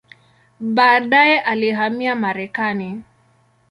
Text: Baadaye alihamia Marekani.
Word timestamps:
Baadaye 0.59 1.39
alihamia 1.39 2.15
Marekani. 2.15 3.03